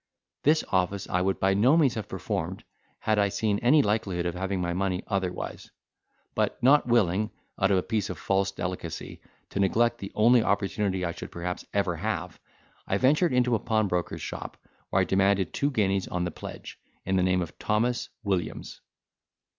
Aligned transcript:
This 0.41 0.63
office 0.69 1.07
I 1.09 1.21
would 1.21 1.39
by 1.39 1.53
no 1.53 1.77
means 1.77 1.93
have 1.93 2.07
performed, 2.09 2.63
had 3.01 3.19
I 3.19 3.29
seen 3.29 3.59
any 3.59 3.83
likelihood 3.83 4.25
of 4.25 4.33
having 4.33 4.59
my 4.59 4.73
money 4.73 5.03
otherwise; 5.05 5.69
but 6.33 6.57
not 6.63 6.87
willing, 6.87 7.29
out 7.59 7.69
of 7.69 7.77
a 7.77 7.83
piece 7.83 8.09
of 8.09 8.17
false 8.17 8.49
delicacy, 8.49 9.21
to 9.51 9.59
neglect 9.59 9.99
the 9.99 10.11
only 10.15 10.41
opportunity 10.41 11.05
I 11.05 11.11
should 11.11 11.31
perhaps 11.31 11.65
ever 11.71 11.97
have, 11.97 12.39
I 12.87 12.97
ventured 12.97 13.31
into 13.31 13.53
a 13.53 13.59
pawnbroker's 13.59 14.23
shop, 14.23 14.57
where 14.89 15.01
I 15.03 15.05
demanded 15.05 15.53
two 15.53 15.69
guineas 15.69 16.07
on 16.07 16.23
the 16.25 16.31
pledge, 16.31 16.79
in 17.05 17.15
the 17.15 17.21
name 17.21 17.43
of 17.43 17.59
Thomas 17.59 18.09
Williams. 18.23 18.81